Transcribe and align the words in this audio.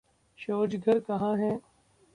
शौचघर 0.39 0.99
कहां 0.99 1.37
है 1.39 1.51